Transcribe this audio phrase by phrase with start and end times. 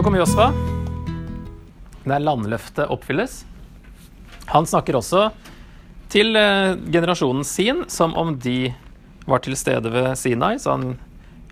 [0.00, 0.46] Så kommer Josva.
[2.08, 3.42] Der landløftet oppfylles.
[4.48, 5.26] Han snakker også
[6.08, 8.70] til eh, generasjonen sin som om de
[9.28, 10.94] var til stede ved Sinai, så han,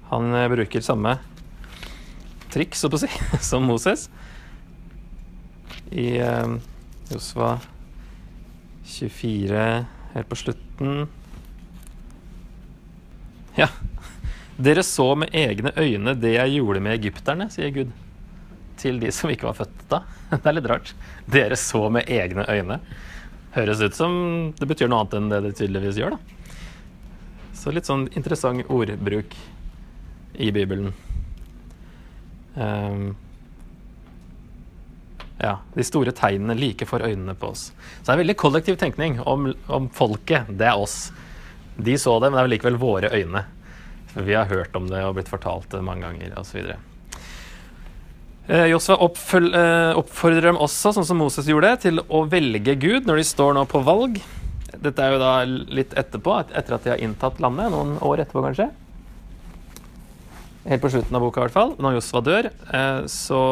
[0.09, 1.19] han eh, bruker samme
[2.49, 3.13] trikk, så på å si,
[3.51, 4.07] som Moses.
[5.93, 6.57] I eh,
[7.13, 7.53] Josva
[8.97, 9.71] 24,
[10.17, 11.05] helt på slutten
[13.61, 13.69] Ja.
[14.71, 17.97] Dere så med egne øyne det jeg gjorde med egypterne, sier Gud.
[18.79, 20.03] Til de som ikke var født da.
[20.31, 20.95] Det er litt rart.
[21.31, 22.81] Dere så med egne øyne.
[23.55, 24.13] Høres ut som
[24.59, 26.35] det betyr noe annet enn det det tydeligvis gjør, da.
[27.59, 29.35] Så litt sånn interessant ordbruk
[30.39, 30.93] i Bibelen.
[32.55, 33.17] Um,
[35.39, 37.71] ja, de store tegnene like for øynene på oss.
[37.71, 40.51] Så det er veldig kollektiv tenkning om, om folket.
[40.51, 41.09] Det er oss.
[41.79, 43.45] De så det, men det er likevel våre øyne.
[44.15, 46.73] Vi har hørt om det og blitt fortalt det mange ganger osv.
[48.49, 53.21] Eh, Josfa eh, oppfordrer dem også, sånn som Moses gjorde, til å velge Gud når
[53.21, 54.17] de står nå på valg.
[54.73, 57.69] Dette er jo da litt etterpå, etter at de har inntatt landet.
[57.75, 58.71] Noen år etterpå, kanskje.
[60.69, 61.77] Helt på slutten av boka, i hvert fall.
[61.77, 63.43] Når Josfa dør, eh, så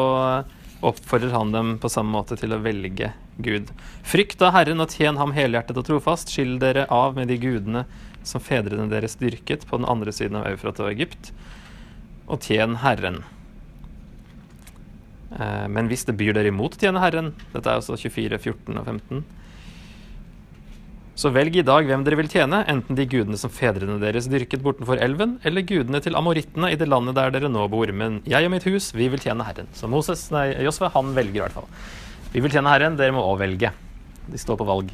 [0.81, 3.69] oppfordrer han dem på samme måte til å velge Gud.
[4.01, 6.33] Frykt da Herren og tjen ham helhjertet og trofast.
[6.33, 7.85] Skill dere av med de gudene
[8.25, 11.31] som fedrene deres dyrket på den andre siden av Eufrat og Egypt,
[12.27, 13.21] og tjen Herren.
[15.33, 18.79] Eh, men hvis det byr dere imot å tjene Herren, dette er altså 24, 14
[18.79, 19.25] og 15,
[21.17, 24.61] så velg i dag hvem dere vil tjene, enten de gudene som fedrene deres dyrket
[24.61, 27.89] bortenfor elven, eller gudene til amorittene i det landet der dere nå bor.
[27.89, 29.71] Men jeg og mitt hus, vi vil tjene Herren.
[29.73, 31.71] Så Moses, nei, Josve, han velger i hvert fall.
[32.35, 33.73] Vi vil tjene Herren, dere må òg velge.
[34.29, 34.93] De står på valg.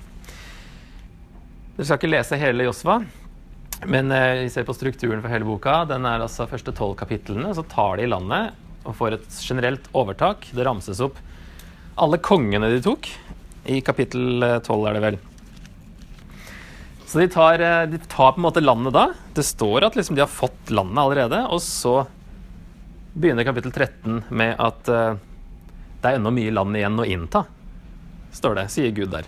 [1.75, 3.01] Dere skal ikke lese hele Josva,
[3.91, 5.81] men eh, vi ser på strukturen for hele boka.
[5.91, 7.51] Den er altså første tolv kapitlene.
[7.51, 10.49] Så tar de landet og får et generelt overtak.
[10.51, 11.19] Det ramses opp
[11.95, 13.09] alle kongene de tok.
[13.65, 15.19] I kapittel eh, tolv, er det vel.
[17.05, 19.07] Så de tar, eh, de tar, på en måte landet da.
[19.33, 21.43] Det står at liksom de har fått landet allerede.
[21.53, 22.01] Og så
[23.13, 25.13] begynner kapittel 13 med at uh,
[26.01, 27.43] det er ennå mye land igjen å innta.
[28.33, 29.27] Står det, sier Gud der.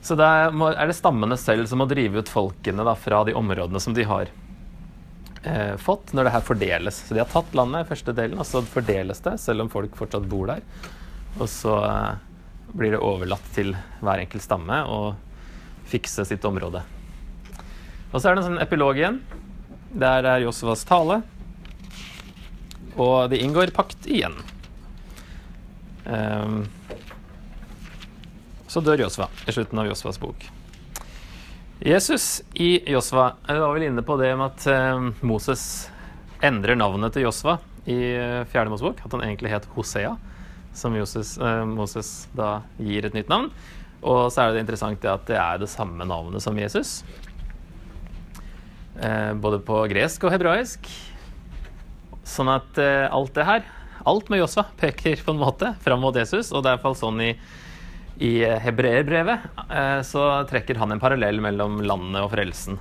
[0.00, 3.82] Så det er det stammene selv som må drive ut folkene da, fra de områdene
[3.82, 4.32] som de har
[5.46, 7.00] eh, fått, når det her fordeles.
[7.06, 10.26] Så de har tatt landet, første delen, og så fordeles det, selv om folk fortsatt
[10.30, 10.64] bor der.
[11.38, 12.18] Og så eh,
[12.76, 15.00] blir det overlatt til hver enkelt stamme å
[15.86, 16.82] fikse sitt område.
[18.12, 19.20] Og så er det en sånn epilog igjen.
[19.96, 21.20] Der er Josvas tale.
[22.96, 24.34] Og de inngår pakt igjen.
[26.06, 26.62] Um,
[28.70, 30.46] så dør Josva i slutten av Josvas bok.
[31.80, 35.90] Jesus i Josva Jeg var vel inne på det med at eh, Moses
[36.44, 39.02] endrer navnet til Josva i eh, Fjerde Mosebok.
[39.04, 40.14] At han egentlig het Hosea,
[40.76, 43.50] som Joses, eh, Moses da gir et nytt navn.
[44.00, 47.00] Og så er det interessant det at det er det samme navnet som Jesus.
[48.96, 50.86] Både på gresk og hebraisk.
[52.24, 53.64] Sånn at alt det her,
[54.08, 56.52] alt med Josva, peker på en måte fram mot Jesus.
[56.52, 57.32] Og det er iallfall sånn i
[58.18, 59.38] i hebreerbrevet
[59.70, 62.78] eh, så trekker han en parallell mellom landet og frelsen.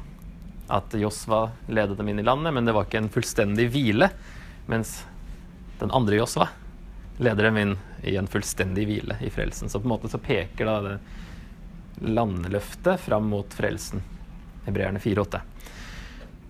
[0.71, 4.09] At Josva ledet dem inn i landet, men det var ikke en fullstendig hvile.
[4.71, 5.01] Mens
[5.81, 6.47] den andre Josva
[7.19, 9.69] leder dem inn i en fullstendig hvile i frelsen.
[9.69, 10.95] Så på en måte så peker da det
[12.05, 14.03] landløftet fram mot frelsen.
[14.65, 15.41] Hebreerne 4,8.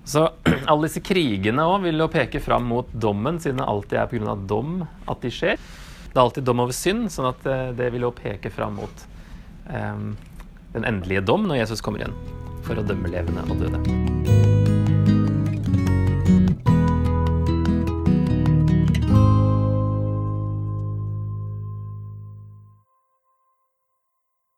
[0.05, 0.27] Så
[0.69, 4.37] alle disse krigene òg vil jo peke fram mot dommen, siden det alltid er pga.
[4.45, 4.77] dom
[5.09, 5.57] at de skjer.
[6.15, 9.01] Det er alltid dom over synd, sånn at eh, det vil jo peke fram mot
[9.67, 10.13] um,
[10.71, 12.15] den endelige dom når Jesus kommer igjen
[12.63, 14.64] for å dømme levende og døde.